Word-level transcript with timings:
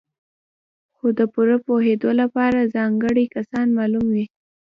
خو 0.95 1.07
د 1.17 1.21
پوره 1.33 1.57
پوهېدو 1.65 2.09
لپاره 2.21 2.71
ځانګړي 2.75 3.25
کسان 3.35 3.67
معلوم 3.77 4.05
وي. 4.15 4.25